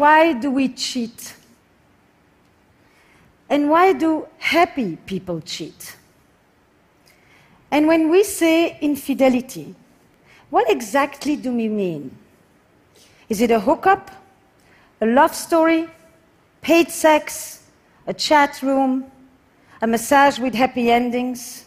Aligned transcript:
why 0.00 0.32
do 0.32 0.50
we 0.50 0.68
cheat? 0.68 1.34
And 3.50 3.68
why 3.68 3.92
do 3.92 4.26
happy 4.38 4.96
people 5.06 5.40
cheat? 5.42 5.96
And 7.70 7.86
when 7.86 8.08
we 8.08 8.24
say 8.24 8.78
infidelity, 8.80 9.74
what 10.48 10.70
exactly 10.70 11.36
do 11.36 11.52
we 11.52 11.68
mean? 11.68 12.16
Is 13.28 13.40
it 13.40 13.50
a 13.50 13.60
hookup, 13.60 14.10
a 15.00 15.06
love 15.06 15.34
story, 15.34 15.88
paid 16.62 16.90
sex, 16.90 17.62
a 18.06 18.14
chat 18.14 18.62
room, 18.62 19.04
a 19.82 19.86
massage 19.86 20.38
with 20.38 20.54
happy 20.54 20.90
endings? 20.90 21.66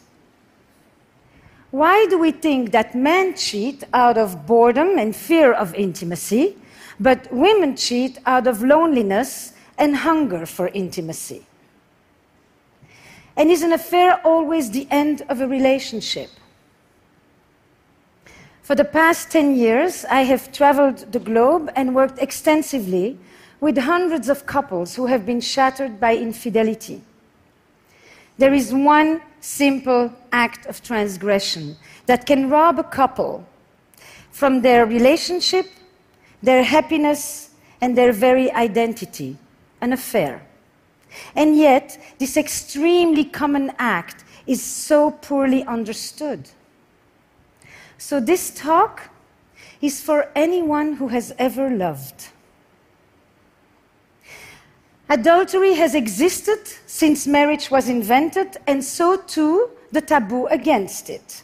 Why 1.72 2.06
do 2.10 2.20
we 2.20 2.32
think 2.32 2.72
that 2.72 2.96
men 2.96 3.36
cheat 3.36 3.84
out 3.94 4.18
of 4.18 4.46
boredom 4.46 4.98
and 4.98 5.16
fear 5.16 5.54
of 5.54 5.74
intimacy, 5.76 6.58
but 7.00 7.32
women 7.32 7.76
cheat 7.76 8.18
out 8.26 8.48
of 8.48 8.62
loneliness 8.62 9.54
and 9.78 9.98
hunger 9.98 10.46
for 10.46 10.68
intimacy? 10.70 11.46
And 13.36 13.50
is 13.50 13.64
an 13.64 13.74
affair 13.74 14.22
always 14.24 14.72
the 14.72 14.88
end 14.92 15.24
of 15.30 15.42
a 15.42 15.48
relationship? 15.48 16.30
For 18.62 18.76
the 18.76 18.86
past 18.86 19.32
10 19.32 19.56
years, 19.56 20.06
I 20.06 20.22
have 20.22 20.52
traveled 20.54 21.12
the 21.12 21.20
globe 21.20 21.70
and 21.76 21.94
worked 21.94 22.20
extensively 22.20 23.18
with 23.60 23.78
hundreds 23.78 24.30
of 24.30 24.46
couples 24.46 24.96
who 24.96 25.08
have 25.08 25.26
been 25.26 25.42
shattered 25.42 26.00
by 26.00 26.16
infidelity. 26.16 27.02
There 28.38 28.54
is 28.54 28.74
one 28.74 29.22
simple 29.42 30.12
act 30.32 30.66
of 30.66 30.82
transgression 30.82 31.76
that 32.06 32.26
can 32.26 32.50
rob 32.50 32.80
a 32.80 32.84
couple 32.84 33.46
from 34.32 34.62
their 34.62 34.86
relationship, 34.86 35.68
their 36.44 36.64
happiness, 36.64 37.50
and 37.82 37.98
their 37.98 38.12
very 38.12 38.52
identity 38.52 39.38
an 39.82 39.92
affair. 39.94 40.46
And 41.36 41.58
yet, 41.58 41.98
this 42.20 42.38
extremely 42.38 43.26
common 43.26 43.72
act 43.78 44.24
is 44.46 44.62
so 44.62 45.12
poorly 45.12 45.64
understood. 45.66 46.50
So, 47.98 48.20
this 48.20 48.52
talk 48.52 49.10
is 49.82 50.02
for 50.02 50.30
anyone 50.36 50.94
who 50.94 51.10
has 51.10 51.34
ever 51.38 51.70
loved. 51.70 52.28
Adultery 55.10 55.74
has 55.76 55.94
existed 55.96 56.60
since 56.88 57.28
marriage 57.28 57.70
was 57.70 57.90
invented, 57.90 58.58
and 58.66 58.84
so 58.84 59.18
too 59.18 59.70
the 59.92 60.02
taboo 60.02 60.48
against 60.48 61.10
it. 61.10 61.44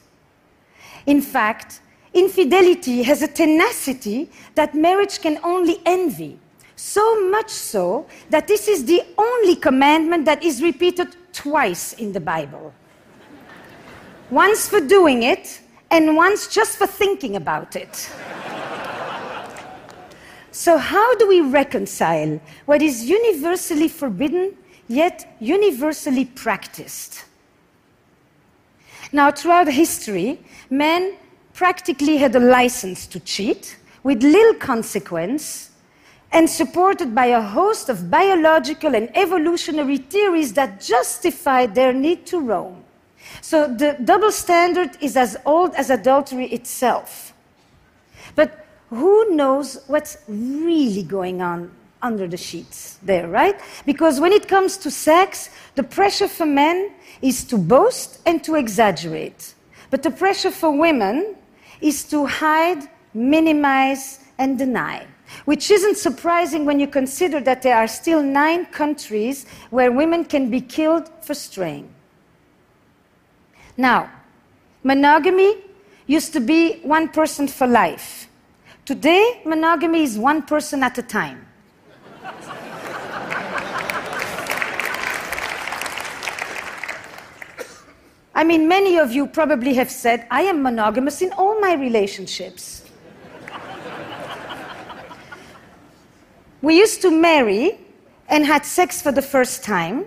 In 1.05 1.21
fact, 1.21 1.81
infidelity 2.13 3.03
has 3.03 3.21
a 3.21 3.27
tenacity 3.27 4.29
that 4.55 4.73
marriage 4.73 5.21
can 5.21 5.39
only 5.43 5.79
envy 5.85 6.39
so 6.75 7.29
much 7.29 7.49
so 7.49 8.05
that 8.29 8.47
this 8.47 8.67
is 8.67 8.85
the 8.85 9.03
only 9.17 9.55
commandment 9.55 10.25
that 10.25 10.41
is 10.43 10.61
repeated 10.61 11.15
twice 11.33 11.93
in 11.93 12.13
the 12.13 12.19
Bible 12.19 12.73
once 14.29 14.69
for 14.69 14.79
doing 14.79 15.23
it, 15.23 15.61
and 15.91 16.15
once 16.15 16.47
just 16.47 16.77
for 16.77 16.85
thinking 16.85 17.35
about 17.35 17.75
it. 17.75 18.09
so, 20.51 20.77
how 20.77 21.15
do 21.15 21.27
we 21.27 21.41
reconcile 21.41 22.39
what 22.65 22.81
is 22.81 23.05
universally 23.05 23.87
forbidden 23.87 24.55
yet 24.87 25.35
universally 25.39 26.25
practiced? 26.25 27.25
Now, 29.11 29.31
throughout 29.31 29.67
history, 29.67 30.39
men 30.69 31.15
practically 31.59 32.15
had 32.15 32.33
a 32.37 32.39
license 32.39 33.05
to 33.05 33.19
cheat 33.19 33.75
with 34.03 34.23
little 34.23 34.53
consequence 34.53 35.71
and 36.31 36.49
supported 36.49 37.13
by 37.13 37.25
a 37.25 37.41
host 37.41 37.89
of 37.89 38.09
biological 38.09 38.95
and 38.95 39.09
evolutionary 39.13 39.97
theories 39.97 40.53
that 40.53 40.79
justified 40.79 41.75
their 41.75 41.91
need 41.91 42.25
to 42.25 42.39
roam. 42.39 42.81
So 43.41 43.67
the 43.67 43.97
double 44.01 44.31
standard 44.31 44.91
is 45.01 45.17
as 45.17 45.35
old 45.45 45.75
as 45.75 45.89
adultery 45.89 46.45
itself. 46.45 47.33
But 48.35 48.65
who 48.89 49.35
knows 49.35 49.83
what's 49.87 50.15
really 50.29 51.03
going 51.03 51.41
on 51.41 51.69
under 52.01 52.25
the 52.25 52.37
sheets 52.37 52.99
there, 53.03 53.27
right? 53.27 53.59
Because 53.85 54.21
when 54.21 54.31
it 54.31 54.47
comes 54.47 54.77
to 54.77 54.89
sex, 54.89 55.49
the 55.75 55.83
pressure 55.83 56.29
for 56.29 56.45
men 56.45 56.93
is 57.21 57.43
to 57.51 57.57
boast 57.57 58.21
and 58.25 58.41
to 58.45 58.55
exaggerate. 58.55 59.55
But 59.89 60.03
the 60.03 60.11
pressure 60.11 60.51
for 60.51 60.71
women 60.71 61.35
is 61.81 62.03
to 62.05 62.25
hide, 62.25 62.87
minimize, 63.13 64.19
and 64.37 64.57
deny 64.57 65.05
which 65.45 65.71
isn't 65.71 65.97
surprising 65.97 66.65
when 66.65 66.79
you 66.79 66.87
consider 66.87 67.39
that 67.41 67.61
there 67.61 67.75
are 67.75 67.87
still 67.87 68.21
nine 68.21 68.65
countries 68.65 69.45
where 69.69 69.91
women 69.91 70.25
can 70.25 70.49
be 70.49 70.61
killed 70.61 71.09
for 71.21 71.33
straying. 71.33 71.89
Now, 73.77 74.09
monogamy 74.83 75.57
used 76.07 76.33
to 76.33 76.39
be 76.39 76.79
one 76.79 77.09
person 77.09 77.47
for 77.47 77.67
life. 77.67 78.27
Today, 78.85 79.41
monogamy 79.45 80.03
is 80.03 80.17
one 80.17 80.41
person 80.41 80.83
at 80.83 80.97
a 80.97 81.03
time. 81.03 81.45
I 88.33 88.43
mean, 88.43 88.67
many 88.67 88.97
of 88.97 89.11
you 89.11 89.27
probably 89.27 89.73
have 89.73 89.91
said, 89.91 90.25
I 90.31 90.43
am 90.43 90.61
monogamous 90.61 91.21
in 91.21 91.31
all 91.33 91.59
my 91.59 91.73
relationships. 91.73 92.83
We 96.61 96.77
used 96.77 97.01
to 97.01 97.11
marry 97.11 97.79
and 98.27 98.45
had 98.45 98.65
sex 98.65 99.01
for 99.01 99.11
the 99.11 99.21
first 99.21 99.63
time, 99.63 100.05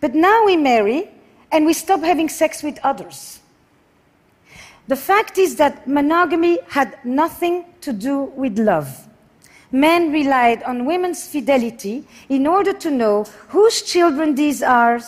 but 0.00 0.14
now 0.14 0.44
we 0.44 0.56
marry 0.56 1.10
and 1.50 1.64
we 1.64 1.72
stop 1.72 2.00
having 2.00 2.28
sex 2.28 2.62
with 2.62 2.78
others. 2.82 3.40
The 4.88 4.96
fact 4.96 5.38
is 5.38 5.56
that 5.56 5.86
monogamy 5.86 6.58
had 6.68 6.98
nothing 7.04 7.64
to 7.82 7.92
do 7.92 8.24
with 8.24 8.58
love. 8.58 9.08
Men 9.70 10.12
relied 10.12 10.62
on 10.64 10.84
women's 10.84 11.28
fidelity 11.28 12.06
in 12.28 12.46
order 12.46 12.72
to 12.74 12.90
know 12.90 13.24
whose 13.48 13.82
children 13.82 14.34
these 14.34 14.62
are 14.62 15.00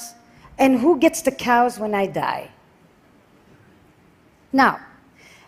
and 0.58 0.78
who 0.78 0.98
gets 0.98 1.22
the 1.22 1.32
cows 1.32 1.78
when 1.78 1.94
I 1.94 2.06
die. 2.06 2.50
Now, 4.54 4.78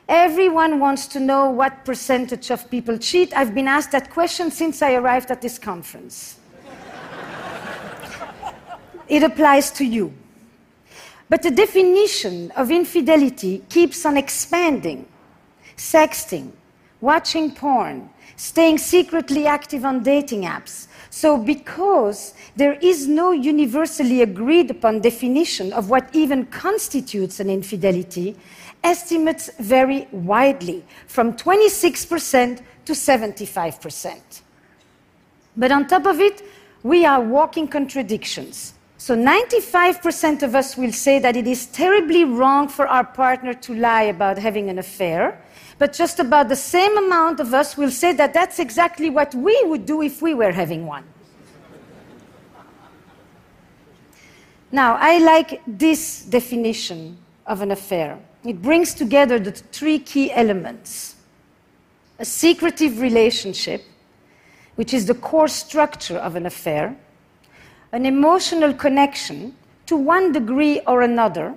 Everyone 0.09 0.79
wants 0.79 1.09
to 1.09 1.21
know 1.21 1.51
what 1.51 1.85
percentage 1.85 2.51
of 2.53 2.71
people 2.71 2.97
cheat. 2.97 3.37
I've 3.37 3.55
been 3.55 3.67
asked 3.67 3.91
that 3.91 4.11
question 4.11 4.53
since 4.53 4.81
I 4.81 4.95
arrived 4.95 5.33
at 5.33 5.43
this 5.43 5.59
conference. 5.59 6.39
it 9.09 9.25
applies 9.25 9.73
to 9.73 9.85
you. 9.85 10.15
But 11.29 11.43
the 11.43 11.51
definition 11.51 12.53
of 12.53 12.71
infidelity 12.71 13.65
keeps 13.69 14.07
on 14.07 14.17
expanding. 14.17 15.09
Sexting, 15.77 16.53
watching 17.01 17.53
porn, 17.53 18.09
staying 18.37 18.79
secretly 18.79 19.49
active 19.49 19.85
on 19.85 20.05
dating 20.05 20.43
apps. 20.43 20.87
So, 21.17 21.39
because 21.39 22.35
there 22.57 22.75
is 22.75 23.09
no 23.09 23.33
universally 23.33 24.21
agreed 24.21 24.71
upon 24.71 25.01
definition 25.01 25.73
of 25.73 25.89
what 25.89 26.15
even 26.15 26.45
constitutes 26.45 27.41
an 27.41 27.49
infidelity, 27.49 28.37
estimates 28.85 29.49
vary 29.59 30.09
widely 30.13 30.85
from 31.07 31.33
26% 31.33 32.61
to 32.85 32.93
75%. 32.93 34.43
But 35.57 35.73
on 35.73 35.87
top 35.87 36.05
of 36.05 36.21
it, 36.21 36.43
we 36.83 37.07
are 37.07 37.23
walking 37.23 37.67
contradictions. 37.67 38.75
So 38.99 39.17
95% 39.17 40.43
of 40.43 40.55
us 40.55 40.77
will 40.77 40.93
say 40.93 41.19
that 41.19 41.35
it 41.35 41.47
is 41.47 41.65
terribly 41.65 42.25
wrong 42.25 42.69
for 42.69 42.87
our 42.87 43.05
partner 43.05 43.55
to 43.55 43.75
lie 43.75 44.03
about 44.03 44.37
having 44.37 44.69
an 44.69 44.79
affair, 44.79 45.41
but 45.79 45.93
just 45.93 46.19
about 46.21 46.49
the 46.49 46.57
same 46.57 46.97
amount 46.99 47.41
of 47.41 47.53
us 47.53 47.77
will 47.77 47.91
say 47.91 48.13
that 48.13 48.33
that's 48.33 48.59
exactly 48.59 49.11
what 49.11 49.35
we 49.35 49.61
would 49.65 49.87
do 49.87 50.03
if 50.03 50.21
we 50.21 50.35
were 50.35 50.53
having 50.53 50.87
one. 50.87 51.05
Now, 54.73 54.97
I 55.01 55.19
like 55.19 55.63
this 55.67 56.23
definition 56.23 57.19
of 57.47 57.63
an 57.63 57.71
affair. 57.71 58.19
It 58.45 58.61
brings 58.61 58.95
together 58.95 59.39
the 59.39 59.53
three 59.53 59.99
key 59.99 60.33
elements 60.33 61.15
a 62.19 62.25
secretive 62.25 63.01
relationship, 63.01 63.85
which 64.77 64.95
is 64.95 65.05
the 65.05 65.15
core 65.15 65.49
structure 65.49 66.17
of 66.17 66.35
an 66.35 66.47
affair, 66.47 66.97
an 67.93 68.07
emotional 68.07 68.73
connection 68.73 69.55
to 69.85 69.97
one 69.97 70.33
degree 70.33 70.81
or 70.87 71.03
another, 71.03 71.55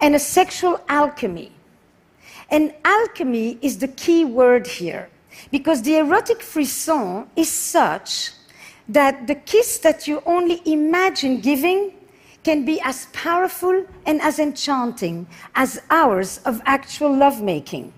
and 0.00 0.14
a 0.14 0.18
sexual 0.18 0.80
alchemy. 0.88 1.52
And 2.50 2.74
alchemy 2.84 3.58
is 3.62 3.78
the 3.78 3.88
key 3.88 4.24
word 4.24 4.66
here, 4.66 5.08
because 5.50 5.82
the 5.82 5.96
erotic 5.98 6.42
frisson 6.42 7.28
is 7.36 7.48
such 7.48 8.32
that 8.88 9.26
the 9.26 9.34
kiss 9.34 9.78
that 9.78 10.06
you 10.06 10.22
only 10.26 10.62
imagine 10.64 11.40
giving 11.40 11.92
can 12.44 12.64
be 12.64 12.80
as 12.82 13.06
powerful 13.06 13.84
and 14.06 14.20
as 14.22 14.38
enchanting 14.38 15.26
as 15.54 15.80
hours 15.90 16.38
of 16.44 16.62
actual 16.64 17.14
lovemaking. 17.14 17.92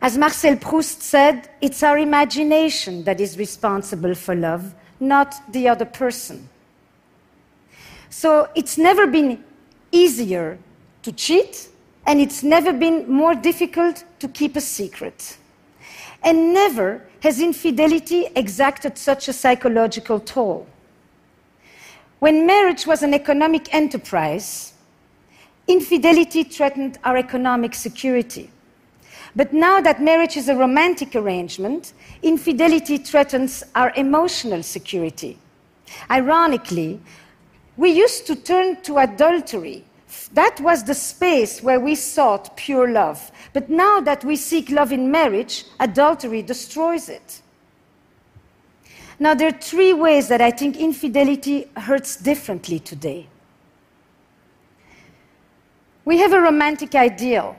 As 0.00 0.16
Marcel 0.16 0.56
Proust 0.56 1.02
said, 1.02 1.48
it's 1.60 1.82
our 1.82 1.98
imagination 1.98 3.04
that 3.04 3.20
is 3.20 3.38
responsible 3.38 4.14
for 4.14 4.34
love, 4.34 4.74
not 5.00 5.34
the 5.52 5.68
other 5.68 5.84
person. 5.84 6.48
So 8.10 8.48
it's 8.54 8.78
never 8.78 9.06
been 9.06 9.44
easier 9.92 10.58
to 11.02 11.12
cheat, 11.12 11.68
and 12.06 12.20
it's 12.20 12.42
never 12.42 12.72
been 12.72 13.10
more 13.10 13.34
difficult 13.34 14.04
to 14.18 14.28
keep 14.28 14.56
a 14.56 14.60
secret. 14.60 15.36
And 16.22 16.52
never 16.52 17.07
has 17.20 17.40
infidelity 17.40 18.26
exacted 18.36 18.96
such 18.96 19.28
a 19.28 19.32
psychological 19.32 20.20
toll. 20.20 20.66
When 22.20 22.46
marriage 22.46 22.86
was 22.86 23.02
an 23.02 23.14
economic 23.14 23.72
enterprise, 23.72 24.72
infidelity 25.66 26.42
threatened 26.44 26.98
our 27.04 27.16
economic 27.16 27.74
security. 27.74 28.50
But 29.36 29.52
now 29.52 29.80
that 29.80 30.02
marriage 30.02 30.36
is 30.36 30.48
a 30.48 30.56
romantic 30.56 31.14
arrangement, 31.14 31.92
infidelity 32.22 32.96
threatens 32.96 33.62
our 33.74 33.92
emotional 33.94 34.62
security. 34.62 35.38
Ironically, 36.10 37.00
we 37.76 37.90
used 37.90 38.26
to 38.26 38.34
turn 38.34 38.80
to 38.82 38.98
adultery. 38.98 39.84
That 40.32 40.58
was 40.60 40.82
the 40.82 40.94
space 40.94 41.62
where 41.62 41.78
we 41.78 41.94
sought 41.94 42.56
pure 42.56 42.90
love. 42.90 43.30
But 43.52 43.70
now 43.70 44.00
that 44.00 44.24
we 44.24 44.36
seek 44.36 44.70
love 44.70 44.92
in 44.92 45.10
marriage, 45.10 45.64
adultery 45.80 46.42
destroys 46.42 47.08
it. 47.08 47.42
Now, 49.20 49.34
there 49.34 49.48
are 49.48 49.58
three 49.58 49.92
ways 49.92 50.28
that 50.28 50.40
I 50.40 50.50
think 50.50 50.76
infidelity 50.76 51.68
hurts 51.76 52.16
differently 52.16 52.78
today. 52.78 53.26
We 56.04 56.18
have 56.18 56.32
a 56.32 56.40
romantic 56.40 56.94
ideal 56.94 57.56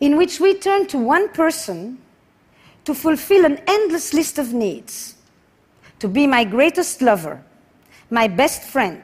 in 0.00 0.16
which 0.16 0.40
we 0.40 0.54
turn 0.54 0.86
to 0.88 0.98
one 0.98 1.28
person 1.28 1.98
to 2.84 2.94
fulfill 2.94 3.44
an 3.44 3.60
endless 3.66 4.12
list 4.12 4.38
of 4.38 4.52
needs 4.52 5.14
to 5.98 6.08
be 6.08 6.26
my 6.26 6.44
greatest 6.44 7.02
lover, 7.02 7.42
my 8.10 8.26
best 8.26 8.62
friend, 8.62 9.02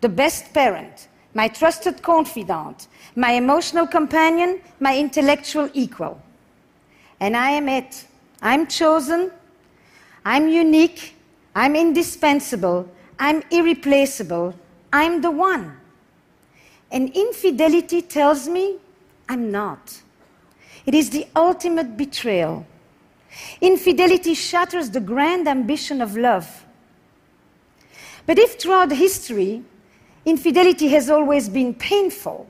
the 0.00 0.08
best 0.08 0.54
parent, 0.54 1.08
my 1.34 1.48
trusted 1.48 2.00
confidant, 2.00 2.86
my 3.18 3.32
emotional 3.32 3.84
companion, 3.84 4.60
my 4.78 4.96
intellectual 4.96 5.68
equal. 5.74 6.22
And 7.18 7.36
I 7.36 7.50
am 7.50 7.68
it. 7.68 8.06
I'm 8.40 8.68
chosen, 8.68 9.32
I'm 10.24 10.48
unique, 10.48 11.16
I'm 11.52 11.74
indispensable, 11.74 12.88
I'm 13.18 13.42
irreplaceable, 13.50 14.54
I'm 14.92 15.20
the 15.20 15.32
one. 15.32 15.76
And 16.92 17.10
infidelity 17.10 18.02
tells 18.02 18.48
me 18.48 18.76
I'm 19.28 19.50
not. 19.50 20.00
It 20.86 20.94
is 20.94 21.10
the 21.10 21.26
ultimate 21.34 21.96
betrayal. 21.96 22.64
Infidelity 23.60 24.34
shatters 24.34 24.90
the 24.90 25.00
grand 25.00 25.48
ambition 25.48 26.00
of 26.00 26.16
love. 26.16 26.64
But 28.26 28.38
if 28.38 28.60
throughout 28.60 28.92
history, 28.92 29.64
infidelity 30.24 30.86
has 30.90 31.10
always 31.10 31.48
been 31.48 31.74
painful, 31.74 32.48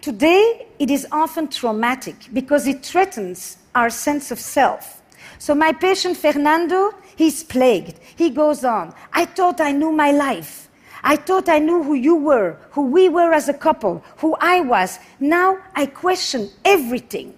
today 0.00 0.66
it 0.78 0.90
is 0.90 1.06
often 1.10 1.48
traumatic 1.48 2.16
because 2.32 2.66
it 2.66 2.84
threatens 2.84 3.58
our 3.74 3.90
sense 3.90 4.30
of 4.30 4.38
self. 4.38 5.02
So, 5.38 5.54
my 5.54 5.72
patient 5.72 6.16
Fernando, 6.16 6.92
he's 7.16 7.44
plagued. 7.44 7.98
He 8.16 8.30
goes 8.30 8.64
on. 8.64 8.94
I 9.12 9.26
thought 9.26 9.60
I 9.60 9.72
knew 9.72 9.92
my 9.92 10.12
life. 10.12 10.68
I 11.02 11.16
thought 11.16 11.48
I 11.48 11.58
knew 11.58 11.82
who 11.82 11.94
you 11.94 12.16
were, 12.16 12.56
who 12.70 12.82
we 12.82 13.08
were 13.08 13.32
as 13.32 13.48
a 13.48 13.54
couple, 13.54 14.02
who 14.16 14.34
I 14.40 14.60
was. 14.60 14.98
Now 15.20 15.58
I 15.74 15.86
question 15.86 16.50
everything 16.64 17.34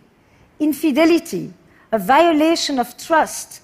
infidelity, 0.61 1.53
a 1.93 1.99
violation 1.99 2.79
of 2.79 2.97
trust, 2.97 3.63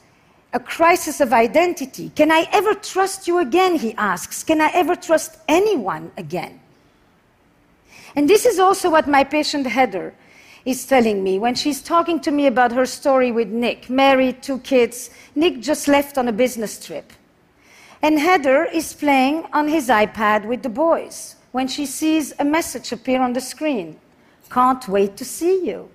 a 0.52 0.60
crisis 0.60 1.20
of 1.20 1.32
identity. 1.32 2.10
Can 2.14 2.30
I 2.30 2.46
ever 2.52 2.74
trust 2.74 3.26
you 3.26 3.38
again? 3.38 3.76
He 3.76 3.94
asks. 3.94 4.44
Can 4.44 4.60
I 4.60 4.70
ever 4.74 4.94
trust 4.94 5.38
anyone 5.48 6.12
again? 6.16 6.60
And 8.16 8.28
this 8.28 8.46
is 8.46 8.58
also 8.58 8.90
what 8.90 9.08
my 9.08 9.24
patient 9.24 9.66
Heather 9.66 10.14
is 10.64 10.86
telling 10.86 11.22
me 11.22 11.38
when 11.38 11.54
she's 11.54 11.82
talking 11.82 12.20
to 12.20 12.30
me 12.30 12.46
about 12.46 12.72
her 12.72 12.86
story 12.86 13.30
with 13.32 13.48
Nick, 13.48 13.90
married, 13.90 14.42
two 14.42 14.58
kids. 14.60 15.10
Nick 15.34 15.60
just 15.60 15.88
left 15.88 16.16
on 16.16 16.28
a 16.28 16.32
business 16.32 16.84
trip. 16.84 17.12
And 18.00 18.18
Heather 18.18 18.64
is 18.64 18.94
playing 18.94 19.46
on 19.52 19.68
his 19.68 19.88
iPad 19.88 20.46
with 20.46 20.62
the 20.62 20.68
boys 20.68 21.36
when 21.52 21.68
she 21.68 21.86
sees 21.86 22.32
a 22.38 22.44
message 22.44 22.92
appear 22.92 23.20
on 23.20 23.32
the 23.32 23.40
screen 23.40 23.98
Can't 24.50 24.86
wait 24.88 25.16
to 25.16 25.24
see 25.24 25.66
you. 25.66 25.88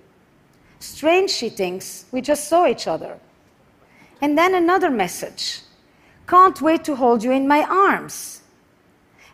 Strange, 0.78 1.30
she 1.30 1.48
thinks, 1.48 2.06
we 2.10 2.20
just 2.20 2.48
saw 2.48 2.66
each 2.66 2.86
other. 2.86 3.18
And 4.20 4.36
then 4.36 4.54
another 4.54 4.90
message 4.90 5.60
Can't 6.26 6.60
wait 6.60 6.84
to 6.84 6.96
hold 6.96 7.24
you 7.24 7.32
in 7.32 7.48
my 7.48 7.64
arms. 7.64 8.42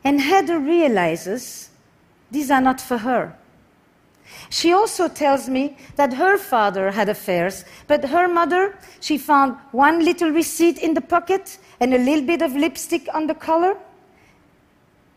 And 0.04 0.20
Heather 0.20 0.58
realizes 0.58 1.70
these 2.30 2.50
are 2.50 2.60
not 2.60 2.80
for 2.80 2.98
her. 2.98 3.36
She 4.50 4.72
also 4.72 5.08
tells 5.08 5.48
me 5.48 5.76
that 5.96 6.14
her 6.14 6.36
father 6.36 6.90
had 6.90 7.08
affairs, 7.08 7.64
but 7.86 8.04
her 8.06 8.28
mother, 8.28 8.76
she 9.00 9.18
found 9.18 9.56
one 9.72 10.04
little 10.04 10.30
receipt 10.30 10.78
in 10.78 10.94
the 10.94 11.00
pocket 11.00 11.58
and 11.80 11.94
a 11.94 11.98
little 11.98 12.24
bit 12.24 12.42
of 12.42 12.54
lipstick 12.54 13.08
on 13.14 13.26
the 13.26 13.34
collar. 13.34 13.76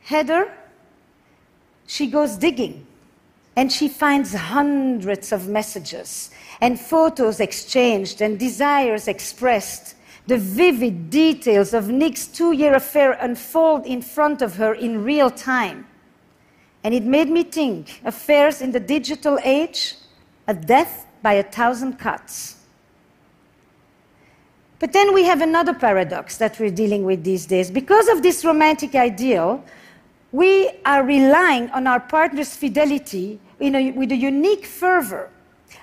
Heather, 0.02 0.52
she 1.88 2.08
goes 2.08 2.38
digging 2.38 2.86
and 3.56 3.72
she 3.72 3.88
finds 3.88 4.34
hundreds 4.34 5.32
of 5.32 5.48
messages 5.48 6.30
and 6.62 6.80
photos 6.80 7.40
exchanged 7.40 8.22
and 8.22 8.38
desires 8.38 9.08
expressed. 9.08 9.96
The 10.28 10.38
vivid 10.38 11.10
details 11.10 11.74
of 11.74 11.90
Nick's 11.90 12.28
two 12.28 12.52
year 12.52 12.76
affair 12.76 13.14
unfold 13.14 13.86
in 13.86 14.02
front 14.02 14.42
of 14.44 14.56
her 14.58 14.74
in 14.74 15.04
real 15.04 15.32
time. 15.32 15.88
And 16.84 16.94
it 16.94 17.04
made 17.04 17.30
me 17.30 17.44
think 17.44 18.02
affairs 18.06 18.62
in 18.62 18.72
the 18.72 18.80
digital 18.80 19.38
age, 19.44 19.96
a 20.48 20.54
death 20.54 21.06
by 21.22 21.34
a 21.34 21.44
thousand 21.44 22.00
cuts. 22.00 22.56
But 24.80 24.94
then 24.94 25.14
we 25.14 25.26
have 25.26 25.42
another 25.42 25.74
paradox 25.74 26.38
that 26.38 26.58
we're 26.58 26.72
dealing 26.72 27.04
with 27.04 27.24
these 27.24 27.46
days. 27.46 27.70
Because 27.70 28.08
of 28.08 28.24
this 28.24 28.46
romantic 28.46 28.96
ideal, 28.96 29.64
we 30.32 30.72
are 30.86 31.04
relying 31.04 31.70
on 31.72 31.86
our 31.86 32.00
partner's 32.00 32.56
fidelity 32.56 33.40
a, 33.76 33.92
with 33.92 34.12
a 34.12 34.16
unique 34.16 34.66
fervor. 34.66 35.30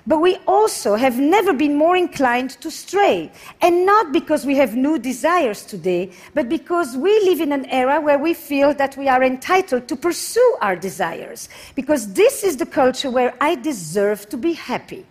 But 0.07 0.21
we 0.21 0.39
also 0.47 0.95
have 0.95 1.19
never 1.19 1.53
been 1.53 1.77
more 1.77 1.97
inclined 1.97 2.51
to 2.61 2.71
stray. 2.71 3.33
And 3.61 3.85
not 3.85 4.13
because 4.13 4.47
we 4.47 4.57
have 4.57 4.77
new 4.77 4.99
desires 4.99 5.65
today, 5.65 6.13
but 6.33 6.49
because 6.49 6.97
we 6.97 7.11
live 7.21 7.41
in 7.41 7.53
an 7.53 7.67
era 7.67 8.01
where 8.01 8.19
we 8.19 8.33
feel 8.33 8.73
that 8.75 8.97
we 8.97 9.09
are 9.09 9.23
entitled 9.23 9.89
to 9.89 9.97
pursue 9.97 10.57
our 10.61 10.77
desires. 10.77 11.49
Because 11.75 12.13
this 12.13 12.45
is 12.45 12.57
the 12.57 12.67
culture 12.67 13.11
where 13.11 13.35
I 13.41 13.57
deserve 13.57 14.29
to 14.29 14.37
be 14.37 14.53
happy. 14.53 15.05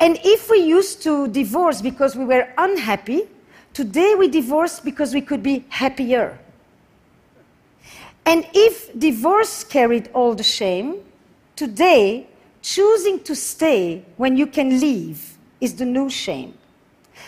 And 0.00 0.18
if 0.24 0.50
we 0.50 0.58
used 0.58 1.02
to 1.04 1.28
divorce 1.28 1.80
because 1.80 2.16
we 2.16 2.24
were 2.24 2.48
unhappy, 2.58 3.22
today 3.72 4.14
we 4.14 4.28
divorce 4.28 4.80
because 4.80 5.14
we 5.14 5.20
could 5.20 5.42
be 5.42 5.64
happier. 5.68 6.38
And 8.26 8.46
if 8.52 8.96
divorce 8.98 9.64
carried 9.64 10.10
all 10.12 10.34
the 10.34 10.42
shame, 10.42 10.96
today 11.56 12.26
choosing 12.62 13.22
to 13.24 13.34
stay 13.34 14.04
when 14.16 14.36
you 14.36 14.46
can 14.46 14.80
leave 14.80 15.36
is 15.60 15.74
the 15.74 15.84
new 15.84 16.08
shame. 16.08 16.56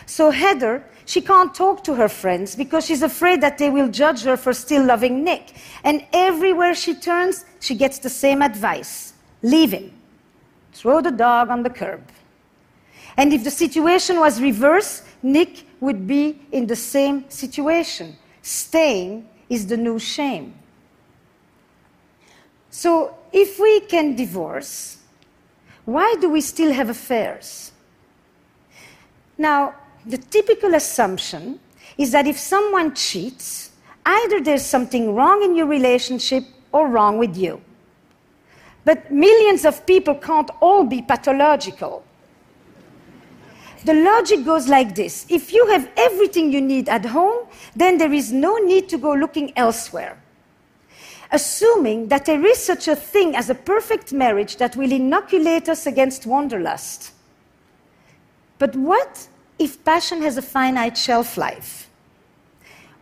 So 0.07 0.31
Heather, 0.31 0.85
she 1.05 1.21
can't 1.21 1.55
talk 1.55 1.85
to 1.85 1.95
her 1.95 2.09
friends 2.09 2.57
because 2.57 2.87
she's 2.87 3.03
afraid 3.03 3.41
that 3.43 3.59
they 3.59 3.71
will 3.71 3.88
judge 3.88 4.23
her 4.23 4.37
for 4.37 4.53
still 4.53 4.85
loving 4.85 5.23
Nick. 5.23 5.55
And 5.83 6.07
everywhere 6.12 6.75
she 6.75 6.95
turns, 6.95 7.45
she 7.61 7.75
gets 7.75 7.99
the 7.99 8.11
same 8.11 8.43
advice 8.43 9.12
leave 9.43 9.73
him, 9.73 9.93
throw 10.73 11.03
the 11.03 11.11
dog 11.11 11.50
on 11.50 11.62
the 11.62 11.69
curb. 11.69 12.00
And 13.17 13.33
if 13.33 13.45
the 13.45 13.50
situation 13.50 14.19
was 14.19 14.41
reversed, 14.41 15.05
Nick 15.23 15.67
would 15.81 16.07
be 16.07 16.41
in 16.50 16.67
the 16.67 16.76
same 16.76 17.29
situation. 17.29 18.17
Staying 18.41 19.29
is 19.50 19.67
the 19.67 19.76
new 19.76 19.99
shame. 19.99 20.55
So 22.71 23.17
if 23.33 23.61
we 23.61 23.81
can 23.81 24.17
divorce, 24.17 24.99
why 25.85 26.14
do 26.21 26.31
we 26.31 26.41
still 26.41 26.73
have 26.73 26.88
affairs? 26.88 27.73
Now, 29.37 29.75
the 30.07 30.19
typical 30.19 30.75
assumption 30.75 31.61
is 31.99 32.12
that 32.12 32.26
if 32.26 32.38
someone 32.38 32.95
cheats, 32.95 33.71
either 34.07 34.41
there's 34.41 34.64
something 34.64 35.14
wrong 35.14 35.43
in 35.43 35.55
your 35.55 35.67
relationship 35.67 36.45
or 36.73 36.88
wrong 36.88 37.19
with 37.19 37.37
you. 37.37 37.61
But 38.85 39.11
millions 39.11 39.64
of 39.64 39.87
people 39.87 40.14
can't 40.14 40.50
all 40.61 40.85
be 40.85 41.03
pathological. 41.03 42.05
The 43.85 43.95
logic 43.95 44.45
goes 44.45 44.69
like 44.69 44.95
this 44.95 45.26
if 45.29 45.53
you 45.53 45.67
have 45.67 45.91
everything 45.97 46.53
you 46.53 46.61
need 46.61 46.88
at 46.88 47.05
home, 47.05 47.47
then 47.76 47.99
there 47.99 48.12
is 48.12 48.33
no 48.33 48.57
need 48.57 48.88
to 48.88 48.99
go 48.99 49.12
looking 49.12 49.53
elsewhere. 49.57 50.19
Assuming 51.35 52.07
that 52.09 52.26
there 52.26 52.47
is 52.47 52.59
such 52.59 52.87
a 52.87 52.95
thing 52.95 53.35
as 53.35 53.50
a 53.50 53.55
perfect 53.57 54.12
marriage 54.12 54.57
that 54.59 54.76
will 54.76 54.93
inoculate 54.93 55.69
us 55.69 55.85
against 55.85 56.26
wanderlust. 56.26 57.11
But 58.61 58.76
what 58.76 59.26
if 59.59 59.85
passion 59.85 60.23
has 60.23 60.37
a 60.37 60.43
finite 60.43 60.97
shelf 60.97 61.37
life? 61.37 61.91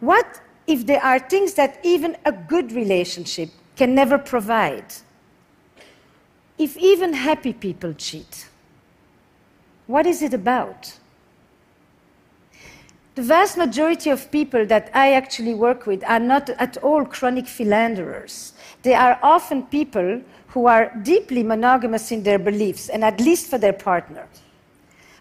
What 0.00 0.40
if 0.66 0.86
there 0.86 1.04
are 1.04 1.18
things 1.18 1.52
that 1.54 1.78
even 1.82 2.16
a 2.24 2.32
good 2.32 2.72
relationship 2.72 3.50
can 3.76 3.94
never 3.94 4.16
provide? 4.16 4.94
If 6.56 6.78
even 6.78 7.12
happy 7.12 7.52
people 7.52 7.92
cheat, 7.92 8.48
what 9.86 10.06
is 10.06 10.22
it 10.22 10.32
about? 10.32 10.98
The 13.14 13.22
vast 13.22 13.58
majority 13.58 14.08
of 14.08 14.30
people 14.30 14.64
that 14.66 14.90
I 14.94 15.12
actually 15.12 15.52
work 15.52 15.86
with 15.86 16.02
are 16.04 16.18
not 16.18 16.48
at 16.48 16.78
all 16.78 17.04
chronic 17.04 17.46
philanderers. 17.46 18.54
They 18.82 18.94
are 18.94 19.18
often 19.22 19.64
people 19.64 20.22
who 20.48 20.66
are 20.66 20.94
deeply 21.02 21.42
monogamous 21.42 22.10
in 22.10 22.22
their 22.22 22.38
beliefs, 22.38 22.88
and 22.88 23.04
at 23.04 23.20
least 23.20 23.50
for 23.50 23.58
their 23.58 23.74
partner. 23.74 24.28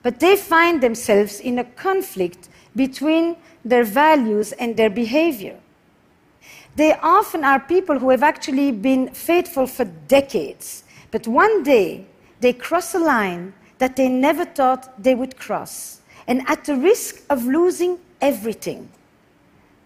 But 0.03 0.21
they 0.21 0.38
find 0.38 0.81
themselves 0.81 1.41
in 1.41 1.60
a 1.60 1.65
conflict 1.65 2.48
between 2.75 3.36
their 3.65 3.83
values 3.83 4.53
and 4.53 4.77
their 4.77 4.89
behavior. 4.89 5.60
They 6.77 6.93
often 6.93 7.43
are 7.43 7.60
people 7.60 8.00
who 8.00 8.10
have 8.10 8.24
actually 8.24 8.71
been 8.71 9.10
faithful 9.10 9.67
for 9.67 9.83
decades, 9.83 10.86
but 11.12 11.27
one 11.27 11.63
day 11.63 12.05
they 12.39 12.53
cross 12.53 12.95
a 12.95 13.00
line 13.00 13.53
that 13.79 13.98
they 13.98 14.07
never 14.07 14.45
thought 14.45 15.01
they 15.01 15.13
would 15.13 15.38
cross, 15.38 16.00
and 16.32 16.48
at 16.48 16.64
the 16.64 16.78
risk 16.78 17.26
of 17.30 17.44
losing 17.44 18.00
everything. 18.22 18.88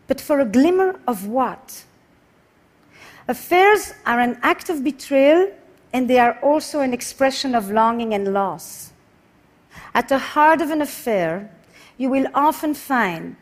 But 0.06 0.22
for 0.22 0.40
a 0.40 0.46
glimmer 0.46 1.00
of 1.08 1.26
what? 1.26 1.84
Affairs 3.28 3.96
are 4.06 4.20
an 4.20 4.38
act 4.44 4.70
of 4.70 4.84
betrayal, 4.84 5.52
and 5.92 6.08
they 6.08 6.20
are 6.20 6.38
also 6.44 6.82
an 6.82 6.94
expression 6.94 7.56
of 7.56 7.72
longing 7.72 8.14
and 8.14 8.32
loss. 8.32 8.94
At 9.96 10.08
the 10.08 10.20
heart 10.20 10.62
of 10.62 10.70
an 10.70 10.84
affair, 10.84 11.50
you 11.98 12.12
will 12.12 12.28
often 12.36 12.76
find 12.76 13.38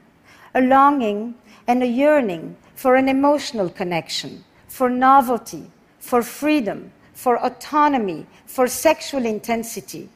a 0.56 0.62
longing 0.62 1.36
and 1.68 1.84
a 1.84 1.94
yearning 2.02 2.56
for 2.74 2.96
an 2.96 3.10
emotional 3.10 3.70
connection, 3.70 4.46
for 4.70 4.90
novelty, 4.90 5.70
for 6.00 6.24
freedom, 6.24 6.94
for 7.14 7.36
autonomy, 7.44 8.26
for 8.46 8.66
sexual 8.66 9.26
intensity, 9.26 10.08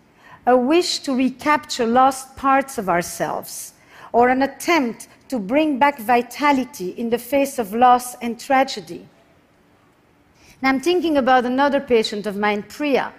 a 0.48 0.56
wish 0.56 1.00
to 1.00 1.14
recapture 1.14 1.86
lost 1.86 2.36
parts 2.38 2.78
of 2.78 2.88
ourselves, 2.88 3.74
or 4.14 4.30
an 4.30 4.42
attempt 4.42 5.10
to 5.28 5.38
bring 5.38 5.78
back 5.78 6.00
vitality 6.00 6.92
in 6.92 7.10
the 7.10 7.18
face 7.18 7.60
of 7.60 7.74
loss 7.74 8.16
and 8.22 8.40
tragedy. 8.40 9.06
Now, 10.62 10.70
I'm 10.70 10.80
thinking 10.80 11.18
about 11.18 11.46
another 11.46 11.82
patient 11.82 12.26
of 12.26 12.38
mine, 12.38 12.64
Priya, 12.64 13.14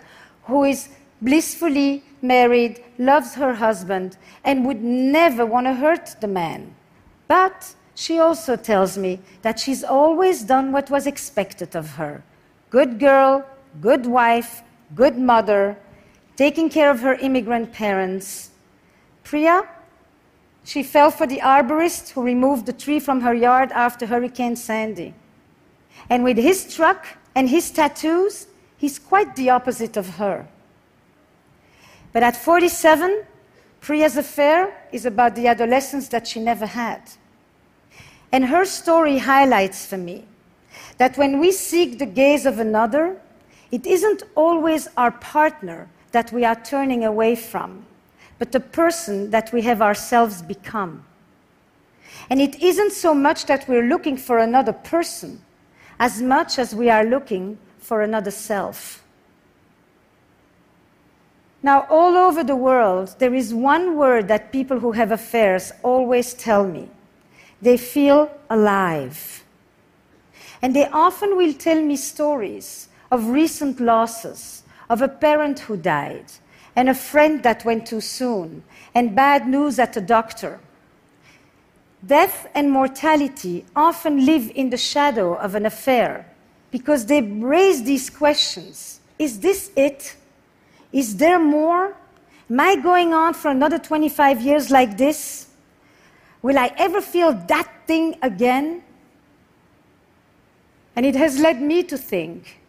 who 0.44 0.64
is 0.64 0.88
blissfully 1.20 2.02
married, 2.23 2.82
loves 2.97 3.35
her 3.35 3.52
husband, 3.52 4.16
and 4.42 4.66
would 4.66 4.82
never 4.82 5.44
want 5.44 5.66
to 5.66 5.75
hurt 5.75 6.16
the 6.23 6.26
man. 6.26 6.75
But 7.28 7.75
she 7.94 8.18
also 8.18 8.56
tells 8.56 8.97
me 8.97 9.20
that 9.42 9.61
she's 9.61 9.85
always 9.85 10.42
done 10.42 10.73
what 10.73 10.90
was 10.90 11.06
expected 11.06 11.76
of 11.76 11.90
her 11.97 12.23
good 12.70 12.99
girl, 12.99 13.44
good 13.80 14.06
wife, 14.06 14.62
good 14.94 15.18
mother, 15.18 15.76
taking 16.38 16.71
care 16.71 16.88
of 16.88 17.00
her 17.00 17.14
immigrant 17.14 17.73
parents. 17.73 18.50
Priya, 19.25 19.68
she 20.62 20.85
fell 20.85 21.11
for 21.11 21.26
the 21.26 21.40
arborist 21.40 22.11
who 22.11 22.23
removed 22.23 22.64
the 22.64 22.73
tree 22.73 23.00
from 23.00 23.21
her 23.23 23.35
yard 23.35 23.73
after 23.73 24.07
Hurricane 24.07 24.54
Sandy. 24.54 25.14
And 26.09 26.23
with 26.23 26.37
his 26.37 26.73
truck 26.73 27.09
and 27.35 27.49
his 27.49 27.73
tattoos, 27.73 28.47
he's 28.76 29.00
quite 29.00 29.35
the 29.35 29.50
opposite 29.50 29.97
of 29.97 30.11
her. 30.11 30.47
But 32.12 32.23
at 32.23 32.37
47, 32.37 33.25
Priya's 33.80 34.16
affair 34.16 34.88
is 34.92 35.07
about 35.07 35.35
the 35.35 35.49
adolescence 35.49 36.07
that 36.11 36.28
she 36.28 36.38
never 36.38 36.66
had. 36.66 37.02
And 38.30 38.45
her 38.45 38.64
story 38.64 39.18
highlights 39.18 39.87
for 39.87 39.97
me 39.97 40.25
that 40.99 41.18
when 41.18 41.40
we 41.40 41.50
seek 41.50 41.99
the 41.99 42.07
gaze 42.07 42.47
of 42.47 42.61
another, 42.61 43.21
it 43.73 43.85
isn't 43.87 44.23
always 44.37 44.87
our 44.97 45.11
partner 45.11 45.88
that 46.12 46.33
we 46.33 46.45
are 46.45 46.57
turning 46.57 47.05
away 47.05 47.35
from, 47.35 47.85
but 48.38 48.53
the 48.53 48.61
person 48.61 49.31
that 49.31 49.53
we 49.53 49.62
have 49.62 49.83
ourselves 49.83 50.43
become. 50.43 51.05
And 52.31 52.41
it 52.41 52.62
isn't 52.62 52.93
so 52.93 53.15
much 53.15 53.47
that 53.47 53.69
we're 53.69 53.87
looking 53.88 54.17
for 54.17 54.38
another 54.38 54.73
person 54.73 55.41
as 55.99 56.23
much 56.23 56.59
as 56.59 56.75
we 56.75 56.91
are 56.91 57.05
looking 57.05 57.59
for 57.79 58.03
another 58.03 58.31
self. 58.31 59.03
Now, 61.62 61.87
all 61.91 62.17
over 62.17 62.45
the 62.45 62.55
world, 62.55 63.17
there 63.19 63.35
is 63.35 63.53
one 63.53 63.97
word 63.97 64.29
that 64.29 64.53
people 64.53 64.79
who 64.79 64.93
have 64.93 65.11
affairs 65.11 65.73
always 65.83 66.35
tell 66.35 66.67
me 66.67 66.88
they 67.61 67.77
feel 67.77 68.31
alive. 68.49 69.45
And 70.62 70.75
they 70.75 70.87
often 70.88 71.37
will 71.37 71.53
tell 71.53 71.83
me 71.83 71.97
stories 71.97 72.88
of 73.11 73.31
recent 73.31 73.81
losses, 73.81 74.62
of 74.88 75.02
a 75.02 75.09
parent 75.09 75.61
who 75.61 75.76
died, 75.76 76.26
and 76.75 76.88
a 76.88 76.95
friend 76.95 77.42
that 77.42 77.64
went 77.64 77.87
too 77.87 78.00
soon, 78.00 78.62
and 78.95 79.14
bad 79.14 79.47
news 79.47 79.78
at 79.78 79.92
the 79.92 80.00
doctor. 80.00 80.61
Death 82.07 82.49
and 82.54 82.71
mortality 82.71 83.64
often 83.75 84.25
live 84.25 84.50
in 84.54 84.71
the 84.71 84.76
shadow 84.76 85.35
of 85.35 85.54
an 85.54 85.66
affair 85.66 86.26
because 86.71 87.07
they 87.07 87.23
raise 87.23 87.83
these 87.83 88.09
questions 88.11 89.00
Is 89.18 89.40
this 89.40 89.73
it? 89.75 90.14
Is 90.92 91.16
there 91.16 91.40
more? 91.40 91.97
Am 92.49 92.61
I 92.61 92.76
going 92.76 93.12
on 93.12 93.35
for 93.35 93.50
another 93.50 93.78
25 93.78 94.40
years 94.40 94.71
like 94.71 94.97
this? 94.97 95.49
Will 96.40 96.57
I 96.57 96.73
ever 96.78 97.00
feel 97.00 97.33
that 97.33 97.68
thing 97.87 98.16
again? 98.23 98.83
And 100.95 101.04
it 101.04 101.16
has 101.16 101.38
led 101.40 101.61
me 101.61 101.83
to 101.83 101.99
think 101.99 102.61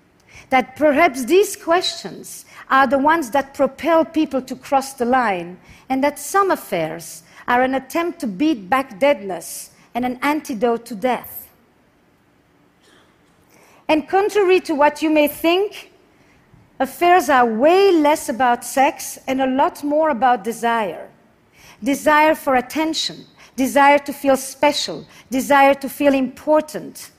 that 0.50 0.75
perhaps 0.75 1.25
these 1.25 1.56
questions 1.56 2.46
are 2.70 2.88
the 2.88 2.98
ones 2.98 3.32
that 3.32 3.53
propel 3.53 4.06
people 4.06 4.41
to 4.41 4.56
cross 4.56 4.94
the 4.94 5.06
line, 5.06 5.60
and 5.89 6.03
that 6.03 6.20
some 6.20 6.51
affairs 6.51 7.24
are 7.48 7.63
an 7.63 7.75
attempt 7.75 8.20
to 8.20 8.27
beat 8.27 8.70
back 8.70 9.00
deadness 9.00 9.72
and 9.94 10.06
an 10.06 10.20
antidote 10.22 10.86
to 10.86 10.96
death. 10.96 11.50
And 13.88 14.08
contrary 14.08 14.60
to 14.62 14.75
what 14.75 15.01
you 15.01 15.10
may 15.10 15.27
think, 15.27 15.91
affairs 16.79 17.27
are 17.29 17.46
way 17.46 17.91
less 17.91 18.29
about 18.29 18.63
sex 18.63 19.18
and 19.27 19.41
a 19.41 19.48
lot 19.48 19.84
more 19.84 20.10
about 20.10 20.44
desire 20.44 21.10
desire 21.84 22.36
for 22.36 22.56
attention, 22.56 23.25
desire 23.56 24.00
to 24.00 24.13
feel 24.13 24.38
special, 24.38 25.06
desire 25.29 25.74
to 25.74 25.89
feel 25.89 26.13
important. 26.13 27.12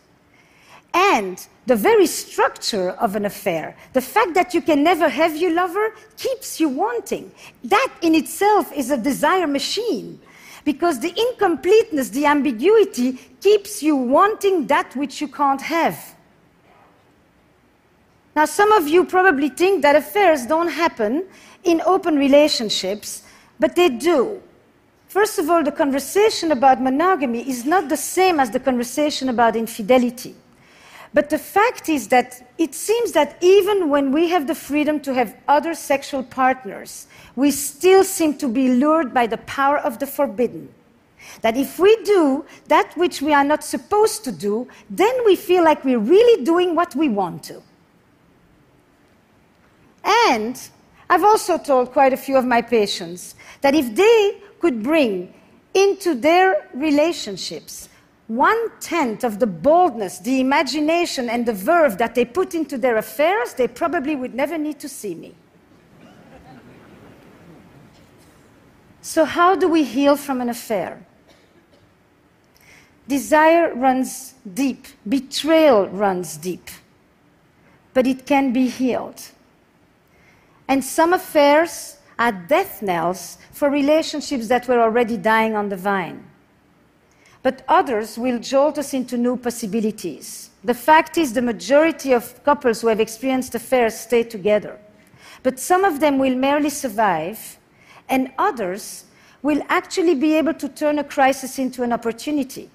And 0.92 1.46
the 1.70 1.76
very 1.76 2.08
structure 2.08 2.90
of 2.98 3.14
an 3.14 3.24
affair, 3.24 3.76
the 3.92 4.00
fact 4.00 4.34
that 4.34 4.52
you 4.52 4.60
can 4.60 4.82
never 4.82 5.08
have 5.08 5.36
your 5.36 5.52
lover, 5.52 5.94
keeps 6.16 6.58
you 6.58 6.68
wanting. 6.68 7.30
That 7.62 7.94
in 8.02 8.16
itself 8.16 8.72
is 8.72 8.90
a 8.90 8.96
desire 8.96 9.46
machine. 9.46 10.18
Because 10.64 10.98
the 10.98 11.14
incompleteness, 11.16 12.08
the 12.08 12.26
ambiguity, 12.26 13.12
keeps 13.40 13.84
you 13.84 13.94
wanting 13.94 14.66
that 14.66 14.96
which 14.96 15.20
you 15.20 15.28
can't 15.28 15.62
have. 15.62 16.16
Now, 18.34 18.46
some 18.46 18.72
of 18.72 18.88
you 18.88 19.04
probably 19.04 19.48
think 19.48 19.82
that 19.82 19.94
affairs 19.94 20.46
don't 20.46 20.72
happen 20.72 21.24
in 21.62 21.80
open 21.82 22.16
relationships, 22.16 23.22
but 23.60 23.76
they 23.76 23.90
do. 23.90 24.42
First 25.06 25.38
of 25.38 25.48
all, 25.48 25.62
the 25.62 25.70
conversation 25.70 26.50
about 26.50 26.82
monogamy 26.82 27.48
is 27.48 27.64
not 27.64 27.88
the 27.88 27.96
same 27.96 28.40
as 28.40 28.50
the 28.50 28.58
conversation 28.58 29.28
about 29.28 29.54
infidelity. 29.54 30.34
But 31.12 31.28
the 31.28 31.38
fact 31.38 31.88
is 31.88 32.08
that 32.08 32.48
it 32.56 32.74
seems 32.74 33.12
that 33.12 33.36
even 33.40 33.88
when 33.88 34.12
we 34.12 34.28
have 34.28 34.46
the 34.46 34.54
freedom 34.54 35.00
to 35.00 35.14
have 35.14 35.36
other 35.48 35.74
sexual 35.74 36.22
partners, 36.22 37.08
we 37.34 37.50
still 37.50 38.04
seem 38.04 38.38
to 38.38 38.48
be 38.48 38.74
lured 38.74 39.12
by 39.12 39.26
the 39.26 39.38
power 39.38 39.78
of 39.78 39.98
the 39.98 40.06
forbidden. 40.06 40.72
That 41.42 41.56
if 41.56 41.78
we 41.78 41.96
do 42.04 42.44
that 42.68 42.96
which 42.96 43.20
we 43.20 43.34
are 43.34 43.44
not 43.44 43.64
supposed 43.64 44.24
to 44.24 44.32
do, 44.32 44.68
then 44.88 45.24
we 45.24 45.36
feel 45.36 45.64
like 45.64 45.84
we're 45.84 45.98
really 45.98 46.44
doing 46.44 46.74
what 46.74 46.94
we 46.94 47.08
want 47.08 47.42
to. 47.44 47.60
And 50.04 50.60
I've 51.10 51.24
also 51.24 51.58
told 51.58 51.92
quite 51.92 52.12
a 52.12 52.16
few 52.16 52.36
of 52.36 52.46
my 52.46 52.62
patients 52.62 53.34
that 53.60 53.74
if 53.74 53.94
they 53.94 54.38
could 54.60 54.82
bring 54.82 55.34
into 55.74 56.14
their 56.14 56.68
relationships 56.72 57.89
one 58.30 58.70
tenth 58.78 59.24
of 59.24 59.40
the 59.40 59.46
boldness, 59.46 60.20
the 60.20 60.40
imagination, 60.40 61.28
and 61.28 61.44
the 61.44 61.52
verve 61.52 61.98
that 61.98 62.14
they 62.14 62.24
put 62.24 62.54
into 62.54 62.78
their 62.78 62.96
affairs, 62.96 63.54
they 63.54 63.66
probably 63.66 64.14
would 64.14 64.34
never 64.34 64.56
need 64.56 64.78
to 64.78 64.88
see 64.88 65.14
me. 65.14 65.34
So, 69.02 69.24
how 69.24 69.56
do 69.56 69.68
we 69.68 69.82
heal 69.82 70.16
from 70.16 70.40
an 70.40 70.48
affair? 70.48 71.04
desire 73.10 73.74
runs 73.74 74.34
deep, 74.54 74.86
betrayal 75.06 75.88
runs 75.88 76.36
deep, 76.36 76.70
but 77.92 78.06
it 78.06 78.24
can 78.24 78.52
be 78.52 78.68
healed. 78.68 79.20
And 80.68 80.82
some 80.84 81.12
affairs 81.12 81.96
are 82.18 82.30
death 82.30 82.80
knells 82.80 83.36
for 83.50 83.68
relationships 83.68 84.46
that 84.46 84.68
were 84.68 84.80
already 84.80 85.16
dying 85.16 85.56
on 85.56 85.68
the 85.68 85.76
vine. 85.76 86.29
But 87.42 87.64
others 87.68 88.18
will 88.18 88.38
jolt 88.38 88.78
us 88.78 88.92
into 88.92 89.16
new 89.16 89.36
possibilities. 89.36 90.50
The 90.62 90.74
fact 90.74 91.16
is, 91.16 91.32
the 91.32 91.42
majority 91.42 92.12
of 92.12 92.42
couples 92.44 92.82
who 92.82 92.88
have 92.88 93.00
experienced 93.00 93.54
affairs 93.54 93.98
stay 93.98 94.22
together. 94.22 94.78
But 95.42 95.58
some 95.58 95.84
of 95.84 96.00
them 96.00 96.18
will 96.18 96.34
merely 96.34 96.68
survive, 96.68 97.58
and 98.08 98.30
others 98.38 99.04
will 99.42 99.62
actually 99.68 100.14
be 100.14 100.34
able 100.34 100.52
to 100.54 100.68
turn 100.68 100.98
a 100.98 101.04
crisis 101.04 101.58
into 101.58 101.82
an 101.82 101.92
opportunity. 101.92 102.68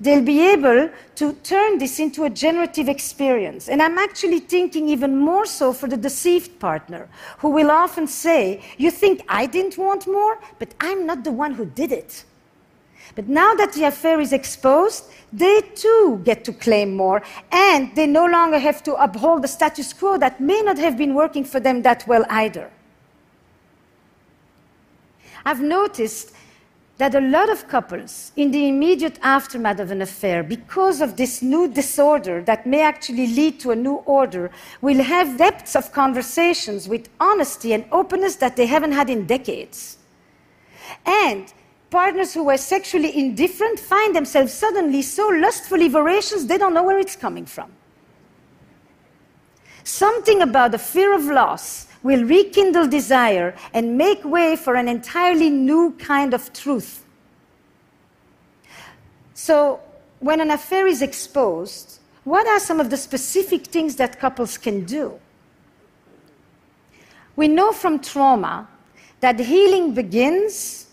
They'll 0.00 0.24
be 0.24 0.40
able 0.40 0.90
to 1.14 1.32
turn 1.44 1.78
this 1.78 2.00
into 2.00 2.24
a 2.24 2.30
generative 2.30 2.88
experience. 2.88 3.68
And 3.68 3.80
I'm 3.80 3.98
actually 3.98 4.40
thinking 4.40 4.88
even 4.88 5.16
more 5.16 5.46
so 5.46 5.72
for 5.72 5.88
the 5.88 5.96
deceived 5.96 6.58
partner, 6.58 7.08
who 7.38 7.50
will 7.50 7.70
often 7.70 8.06
say, 8.06 8.62
You 8.76 8.90
think 8.90 9.22
I 9.28 9.46
didn't 9.46 9.78
want 9.78 10.06
more, 10.06 10.38
but 10.58 10.74
I'm 10.80 11.06
not 11.06 11.22
the 11.22 11.32
one 11.32 11.54
who 11.54 11.64
did 11.64 11.92
it. 11.92 12.24
But 13.14 13.28
now 13.28 13.54
that 13.54 13.72
the 13.72 13.84
affair 13.84 14.20
is 14.20 14.32
exposed, 14.32 15.04
they 15.32 15.60
too 15.60 16.20
get 16.24 16.44
to 16.44 16.52
claim 16.52 16.96
more, 16.96 17.22
and 17.50 17.94
they 17.94 18.06
no 18.06 18.26
longer 18.26 18.58
have 18.58 18.82
to 18.84 18.94
uphold 18.94 19.42
the 19.42 19.48
status 19.48 19.92
quo 19.92 20.18
that 20.18 20.40
may 20.40 20.62
not 20.62 20.78
have 20.78 20.96
been 20.96 21.14
working 21.14 21.44
for 21.44 21.60
them 21.60 21.82
that 21.82 22.06
well 22.06 22.24
either. 22.28 22.70
I've 25.44 25.60
noticed 25.60 26.32
that 26.96 27.14
a 27.14 27.20
lot 27.20 27.50
of 27.50 27.66
couples, 27.66 28.30
in 28.36 28.52
the 28.52 28.68
immediate 28.68 29.18
aftermath 29.22 29.80
of 29.80 29.90
an 29.90 30.00
affair, 30.00 30.44
because 30.44 31.00
of 31.00 31.16
this 31.16 31.42
new 31.42 31.68
disorder 31.68 32.40
that 32.42 32.66
may 32.66 32.82
actually 32.82 33.26
lead 33.26 33.58
to 33.60 33.72
a 33.72 33.76
new 33.76 33.96
order, 34.06 34.50
will 34.80 35.02
have 35.02 35.36
depths 35.36 35.74
of 35.74 35.92
conversations 35.92 36.88
with 36.88 37.08
honesty 37.18 37.72
and 37.72 37.84
openness 37.90 38.36
that 38.36 38.54
they 38.54 38.66
haven't 38.66 38.92
had 38.92 39.10
in 39.10 39.26
decades. 39.26 39.98
And 41.04 41.52
partners 41.94 42.34
who 42.34 42.42
were 42.42 42.56
sexually 42.56 43.16
indifferent 43.16 43.78
find 43.78 44.16
themselves 44.16 44.52
suddenly 44.52 45.00
so 45.00 45.28
lustfully 45.28 45.86
voracious 45.86 46.42
they 46.42 46.58
don't 46.58 46.74
know 46.74 46.82
where 46.82 46.98
it's 46.98 47.14
coming 47.14 47.46
from. 47.46 47.70
Something 49.84 50.42
about 50.42 50.72
the 50.72 50.78
fear 50.78 51.14
of 51.14 51.24
loss 51.26 51.86
will 52.02 52.24
rekindle 52.24 52.88
desire 52.88 53.54
and 53.72 53.96
make 53.96 54.24
way 54.24 54.56
for 54.56 54.74
an 54.74 54.88
entirely 54.88 55.50
new 55.50 55.92
kind 55.92 56.34
of 56.34 56.52
truth. 56.52 57.04
So, 59.34 59.78
when 60.18 60.40
an 60.40 60.50
affair 60.50 60.88
is 60.88 61.00
exposed, 61.00 62.00
what 62.24 62.44
are 62.48 62.58
some 62.58 62.80
of 62.80 62.90
the 62.90 62.96
specific 62.96 63.66
things 63.66 63.94
that 63.96 64.18
couples 64.18 64.58
can 64.58 64.84
do? 64.84 65.20
We 67.36 67.46
know 67.46 67.70
from 67.70 68.00
trauma 68.00 68.66
that 69.20 69.38
healing 69.38 69.94
begins 69.94 70.83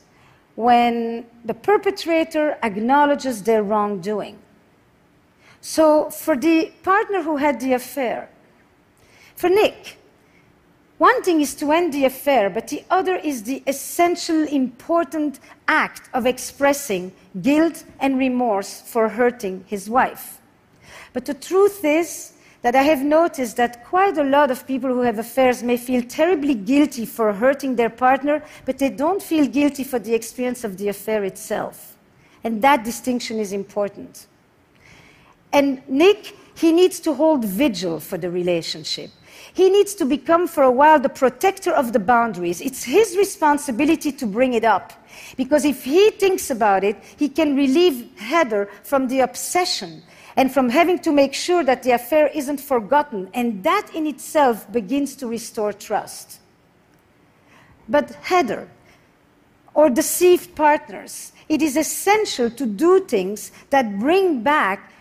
when 0.55 1.25
the 1.45 1.53
perpetrator 1.53 2.57
acknowledges 2.63 3.43
their 3.43 3.63
wrongdoing. 3.63 4.37
So, 5.61 6.09
for 6.09 6.35
the 6.35 6.73
partner 6.83 7.21
who 7.21 7.37
had 7.37 7.59
the 7.59 7.73
affair, 7.73 8.29
for 9.35 9.49
Nick, 9.49 9.97
one 10.97 11.23
thing 11.23 11.41
is 11.41 11.55
to 11.55 11.71
end 11.71 11.93
the 11.93 12.05
affair, 12.05 12.49
but 12.49 12.67
the 12.67 12.83
other 12.89 13.15
is 13.15 13.43
the 13.43 13.63
essential, 13.65 14.43
important 14.43 15.39
act 15.67 16.09
of 16.13 16.27
expressing 16.27 17.11
guilt 17.41 17.83
and 17.99 18.19
remorse 18.19 18.81
for 18.81 19.09
hurting 19.09 19.63
his 19.67 19.89
wife. 19.89 20.39
But 21.13 21.25
the 21.25 21.33
truth 21.33 21.83
is 21.83 22.33
that 22.61 22.75
I 22.75 22.83
have 22.83 23.01
noticed 23.01 23.57
that 23.57 23.85
quite 23.85 24.17
a 24.17 24.23
lot 24.23 24.51
of 24.51 24.67
people 24.67 24.89
who 24.89 25.01
have 25.01 25.17
affairs 25.17 25.63
may 25.63 25.77
feel 25.77 26.03
terribly 26.03 26.53
guilty 26.53 27.05
for 27.05 27.33
hurting 27.33 27.75
their 27.75 27.89
partner, 27.89 28.43
but 28.65 28.77
they 28.77 28.89
don't 28.89 29.21
feel 29.21 29.47
guilty 29.47 29.83
for 29.83 29.97
the 29.97 30.13
experience 30.13 30.63
of 30.63 30.77
the 30.77 30.87
affair 30.87 31.23
itself. 31.23 31.97
And 32.43 32.61
that 32.61 32.83
distinction 32.83 33.39
is 33.39 33.51
important. 33.51 34.27
And 35.53 35.81
Nick, 35.87 36.35
he 36.55 36.71
needs 36.71 36.99
to 37.01 37.13
hold 37.13 37.43
vigil 37.45 37.99
for 37.99 38.17
the 38.17 38.29
relationship. 38.29 39.09
He 39.53 39.69
needs 39.69 39.95
to 39.95 40.05
become, 40.05 40.47
for 40.47 40.63
a 40.63 40.71
while, 40.71 40.99
the 40.99 41.09
protector 41.09 41.71
of 41.71 41.93
the 41.93 41.99
boundaries. 41.99 42.61
It's 42.61 42.83
his 42.83 43.17
responsibility 43.17 44.11
to 44.13 44.25
bring 44.25 44.53
it 44.53 44.63
up. 44.63 44.93
Because 45.35 45.65
if 45.65 45.83
he 45.83 46.11
thinks 46.11 46.49
about 46.51 46.83
it, 46.83 46.97
he 47.17 47.27
can 47.27 47.55
relieve 47.55 48.17
Heather 48.17 48.69
from 48.83 49.07
the 49.07 49.21
obsession 49.21 50.03
and 50.35 50.51
from 50.51 50.69
having 50.69 50.99
to 50.99 51.11
make 51.11 51.33
sure 51.33 51.63
that 51.63 51.83
the 51.83 51.91
affair 51.91 52.27
isn't 52.27 52.59
forgotten. 52.59 53.29
And 53.33 53.63
that 53.63 53.93
in 53.93 54.07
itself 54.07 54.71
begins 54.71 55.15
to 55.17 55.27
restore 55.27 55.73
trust. 55.73 56.39
But 57.89 58.11
Heather, 58.21 58.69
or 59.73 59.89
deceived 59.89 60.55
partners, 60.55 61.31
it 61.49 61.61
is 61.61 61.75
essential 61.75 62.49
to 62.51 62.65
do 62.65 63.01
things 63.01 63.51
that 63.69 63.99
bring 63.99 64.41
back 64.41 64.91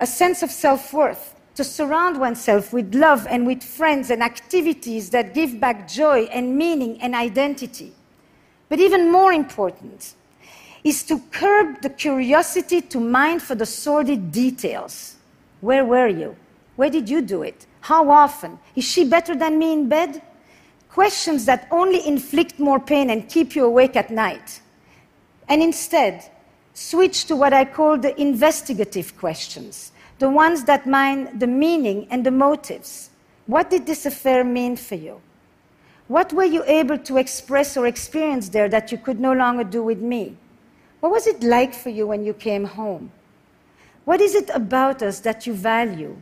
a 0.00 0.06
sense 0.06 0.42
of 0.42 0.50
self 0.50 0.92
worth 0.92 1.34
to 1.54 1.62
surround 1.62 2.18
oneself 2.18 2.72
with 2.72 2.94
love 2.94 3.26
and 3.28 3.46
with 3.46 3.62
friends 3.62 4.10
and 4.10 4.22
activities 4.22 5.10
that 5.10 5.34
give 5.34 5.60
back 5.60 5.86
joy 5.86 6.22
and 6.24 6.56
meaning 6.56 7.00
and 7.02 7.14
identity. 7.14 7.92
But 8.68 8.80
even 8.80 9.12
more 9.12 9.32
important 9.32 10.14
is 10.84 11.02
to 11.04 11.20
curb 11.30 11.80
the 11.82 11.90
curiosity 11.90 12.80
to 12.80 12.98
mine 12.98 13.38
for 13.38 13.54
the 13.54 13.66
sordid 13.66 14.32
details. 14.32 15.16
Where 15.60 15.84
were 15.84 16.08
you? 16.08 16.36
Where 16.76 16.90
did 16.90 17.08
you 17.08 17.22
do 17.22 17.42
it? 17.42 17.66
How 17.80 18.10
often? 18.10 18.58
Is 18.74 18.84
she 18.84 19.04
better 19.04 19.34
than 19.34 19.58
me 19.58 19.72
in 19.72 19.88
bed? 19.88 20.22
Questions 20.88 21.44
that 21.44 21.68
only 21.70 22.06
inflict 22.06 22.58
more 22.58 22.80
pain 22.80 23.10
and 23.10 23.28
keep 23.28 23.54
you 23.54 23.64
awake 23.64 23.96
at 23.96 24.10
night. 24.10 24.60
And 25.48 25.62
instead, 25.62 26.24
switch 26.74 27.26
to 27.26 27.36
what 27.36 27.52
I 27.52 27.64
call 27.64 27.98
the 27.98 28.20
investigative 28.20 29.16
questions 29.16 29.92
the 30.22 30.30
ones 30.30 30.62
that 30.62 30.86
mine 30.86 31.36
the 31.36 31.46
meaning 31.48 32.06
and 32.08 32.24
the 32.24 32.30
motives. 32.30 33.10
What 33.46 33.70
did 33.70 33.86
this 33.86 34.06
affair 34.06 34.44
mean 34.44 34.76
for 34.76 34.94
you? 34.94 35.20
What 36.06 36.32
were 36.32 36.44
you 36.44 36.62
able 36.64 36.96
to 36.98 37.16
express 37.16 37.76
or 37.76 37.88
experience 37.88 38.48
there 38.48 38.68
that 38.68 38.92
you 38.92 38.98
could 38.98 39.18
no 39.18 39.32
longer 39.32 39.64
do 39.64 39.82
with 39.82 39.98
me? 39.98 40.36
What 41.02 41.10
was 41.10 41.26
it 41.26 41.42
like 41.42 41.74
for 41.74 41.90
you 41.90 42.06
when 42.06 42.24
you 42.24 42.32
came 42.32 42.64
home? 42.64 43.10
What 44.04 44.20
is 44.20 44.36
it 44.36 44.48
about 44.54 45.02
us 45.02 45.18
that 45.26 45.48
you 45.48 45.52
value? 45.52 46.16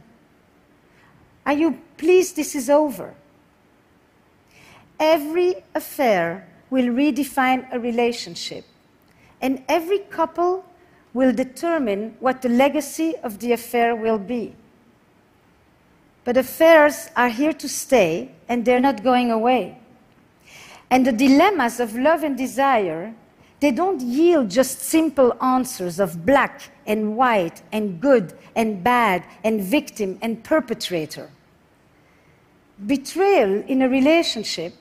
Are 1.44 1.52
you 1.52 1.82
pleased 1.98 2.36
this 2.36 2.54
is 2.54 2.70
over? 2.70 3.12
Every 4.98 5.56
affair 5.74 6.48
will 6.70 6.86
redefine 6.86 7.70
a 7.70 7.78
relationship, 7.78 8.64
and 9.42 9.62
every 9.68 9.98
couple 9.98 10.64
will 11.12 11.34
determine 11.34 12.16
what 12.18 12.40
the 12.40 12.48
legacy 12.48 13.14
of 13.22 13.38
the 13.40 13.52
affair 13.52 13.94
will 13.94 14.18
be. 14.18 14.54
But 16.24 16.38
affairs 16.38 17.10
are 17.14 17.28
here 17.28 17.52
to 17.52 17.68
stay, 17.68 18.30
and 18.48 18.64
they're 18.64 18.80
not 18.80 19.04
going 19.04 19.30
away. 19.30 19.76
And 20.88 21.06
the 21.06 21.12
dilemmas 21.12 21.80
of 21.80 21.94
love 21.94 22.22
and 22.22 22.34
desire, 22.34 23.14
they 23.60 23.70
don't 23.70 24.00
yield 24.00 24.50
just 24.50 24.80
simple 24.80 25.36
answers 25.42 26.00
of 26.00 26.24
black 26.24 26.70
and 26.86 27.16
white 27.16 27.62
and 27.72 28.00
good 28.00 28.32
and 28.56 28.82
bad 28.82 29.22
and 29.44 29.60
victim 29.60 30.18
and 30.22 30.42
perpetrator. 30.42 31.30
Betrayal 32.86 33.62
in 33.68 33.82
a 33.82 33.88
relationship 33.88 34.72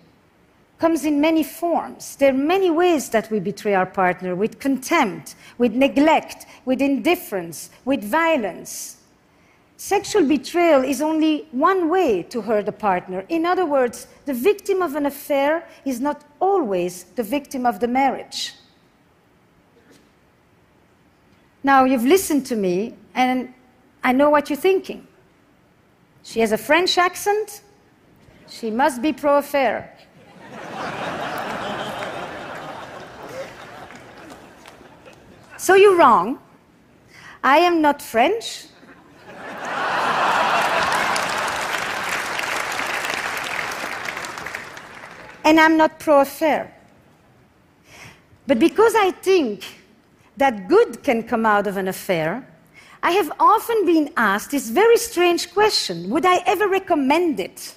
comes 0.77 1.03
in 1.03 1.19
many 1.19 1.43
forms. 1.43 2.15
There 2.15 2.29
are 2.33 2.37
many 2.37 2.71
ways 2.71 3.09
that 3.09 3.29
we 3.29 3.41
betray 3.41 3.73
our 3.73 3.85
partner 3.85 4.33
with 4.33 4.59
contempt, 4.59 5.35
with 5.57 5.73
neglect, 5.73 6.45
with 6.63 6.81
indifference, 6.81 7.69
with 7.83 8.01
violence. 8.01 8.95
Sexual 9.75 10.25
betrayal 10.25 10.83
is 10.83 11.01
only 11.01 11.47
one 11.51 11.89
way 11.89 12.23
to 12.23 12.41
hurt 12.41 12.69
a 12.69 12.71
partner. 12.71 13.25
In 13.27 13.45
other 13.45 13.65
words, 13.65 14.07
the 14.25 14.33
victim 14.33 14.81
of 14.81 14.95
an 14.95 15.05
affair 15.05 15.67
is 15.83 15.99
not 15.99 16.23
always 16.39 17.03
the 17.15 17.23
victim 17.23 17.65
of 17.65 17.81
the 17.81 17.87
marriage. 17.87 18.53
Now, 21.63 21.83
you've 21.83 22.05
listened 22.05 22.45
to 22.47 22.55
me, 22.55 22.95
and 23.13 23.53
I 24.03 24.13
know 24.13 24.29
what 24.29 24.49
you're 24.49 24.57
thinking. 24.57 25.05
She 26.23 26.39
has 26.39 26.51
a 26.51 26.57
French 26.57 26.97
accent. 26.97 27.61
She 28.47 28.71
must 28.71 29.01
be 29.01 29.13
pro 29.13 29.37
affair. 29.37 29.95
so 35.57 35.75
you're 35.75 35.97
wrong. 35.97 36.39
I 37.43 37.57
am 37.57 37.81
not 37.81 38.01
French. 38.01 38.65
and 45.43 45.59
I'm 45.59 45.77
not 45.77 45.99
pro 45.99 46.21
affair. 46.21 46.73
But 48.45 48.59
because 48.59 48.93
I 48.95 49.11
think 49.11 49.78
that 50.39 50.67
good 50.67 51.03
can 51.03 51.23
come 51.23 51.45
out 51.45 51.67
of 51.67 51.77
an 51.77 51.87
affair, 51.87 52.47
I 53.03 53.11
have 53.11 53.31
often 53.39 53.85
been 53.85 54.11
asked 54.17 54.51
this 54.51 54.69
very 54.69 54.97
strange 54.97 55.53
question 55.53 56.09
Would 56.09 56.25
I 56.25 56.37
ever 56.45 56.67
recommend 56.67 57.39
it? 57.39 57.75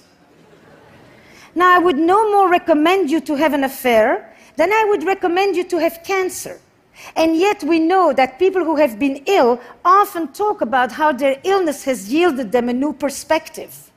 Now, 1.55 1.75
I 1.75 1.79
would 1.79 1.97
no 1.97 2.31
more 2.31 2.49
recommend 2.49 3.11
you 3.11 3.21
to 3.21 3.35
have 3.35 3.53
an 3.53 3.63
affair 3.63 4.33
than 4.55 4.71
I 4.71 4.85
would 4.89 5.03
recommend 5.03 5.55
you 5.55 5.63
to 5.65 5.77
have 5.77 6.03
cancer. 6.03 6.59
And 7.15 7.37
yet, 7.37 7.63
we 7.63 7.79
know 7.79 8.13
that 8.13 8.39
people 8.39 8.63
who 8.63 8.75
have 8.77 8.97
been 8.97 9.23
ill 9.27 9.59
often 9.85 10.29
talk 10.33 10.61
about 10.61 10.91
how 10.91 11.11
their 11.11 11.39
illness 11.43 11.83
has 11.83 12.11
yielded 12.11 12.51
them 12.51 12.69
a 12.69 12.73
new 12.73 12.93
perspective. 12.93 13.91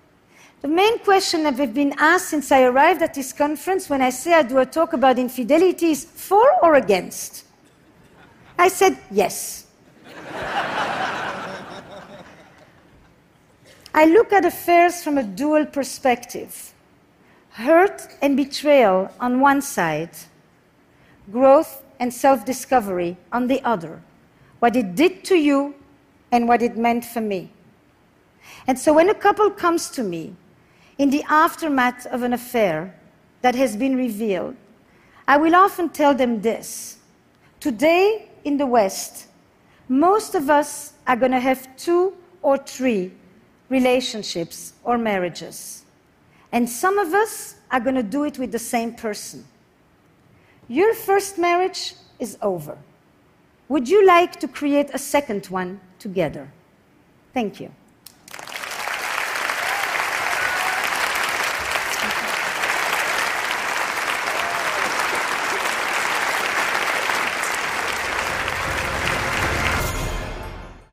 The 0.60 0.68
main 0.68 0.98
question 0.98 1.44
that 1.44 1.60
I've 1.60 1.74
been 1.74 1.94
asked 1.98 2.28
since 2.28 2.50
I 2.50 2.62
arrived 2.62 3.02
at 3.02 3.14
this 3.14 3.32
conference 3.32 3.88
when 3.88 4.02
I 4.02 4.10
say 4.10 4.32
I 4.34 4.42
do 4.42 4.58
a 4.58 4.66
talk 4.66 4.92
about 4.92 5.18
infidelity 5.18 5.92
is 5.92 6.04
for 6.04 6.46
or 6.62 6.74
against? 6.74 7.45
I 8.58 8.68
said 8.68 8.98
yes. 9.10 9.66
I 13.94 14.04
look 14.04 14.32
at 14.32 14.44
affairs 14.44 15.02
from 15.02 15.16
a 15.18 15.22
dual 15.22 15.64
perspective 15.66 16.74
hurt 17.56 18.06
and 18.20 18.36
betrayal 18.36 19.10
on 19.18 19.40
one 19.40 19.62
side, 19.62 20.10
growth 21.32 21.82
and 21.98 22.12
self 22.12 22.44
discovery 22.44 23.16
on 23.32 23.46
the 23.46 23.62
other. 23.64 24.02
What 24.58 24.76
it 24.76 24.94
did 24.94 25.24
to 25.24 25.36
you 25.36 25.74
and 26.30 26.46
what 26.46 26.60
it 26.60 26.76
meant 26.76 27.04
for 27.04 27.22
me. 27.22 27.50
And 28.66 28.78
so 28.78 28.92
when 28.92 29.08
a 29.08 29.14
couple 29.14 29.50
comes 29.50 29.88
to 29.90 30.02
me 30.02 30.34
in 30.98 31.08
the 31.08 31.24
aftermath 31.30 32.06
of 32.06 32.22
an 32.22 32.34
affair 32.34 32.94
that 33.40 33.54
has 33.54 33.76
been 33.76 33.96
revealed, 33.96 34.56
I 35.26 35.38
will 35.38 35.54
often 35.54 35.88
tell 35.88 36.14
them 36.14 36.42
this. 36.42 36.98
Today 37.60 38.28
in 38.46 38.56
the 38.56 38.66
West, 38.66 39.26
most 39.88 40.36
of 40.36 40.48
us 40.48 40.92
are 41.04 41.16
going 41.16 41.32
to 41.32 41.40
have 41.40 41.76
two 41.76 42.14
or 42.42 42.56
three 42.56 43.10
relationships 43.68 44.72
or 44.84 44.96
marriages. 44.96 45.84
And 46.52 46.70
some 46.70 46.96
of 46.98 47.12
us 47.12 47.56
are 47.72 47.80
going 47.80 47.96
to 47.96 48.04
do 48.04 48.22
it 48.22 48.38
with 48.38 48.52
the 48.52 48.58
same 48.60 48.94
person. 48.94 49.44
Your 50.68 50.94
first 50.94 51.38
marriage 51.38 51.94
is 52.20 52.38
over. 52.40 52.78
Would 53.68 53.88
you 53.88 54.06
like 54.06 54.38
to 54.38 54.46
create 54.46 54.90
a 54.94 54.98
second 54.98 55.46
one 55.46 55.80
together? 55.98 56.48
Thank 57.34 57.60
you. 57.60 57.72